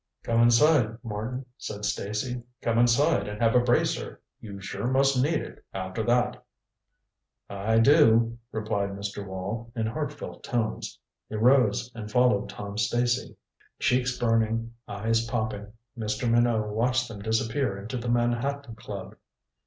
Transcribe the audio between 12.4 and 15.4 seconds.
Tom Stacy. Cheeks burning, eyes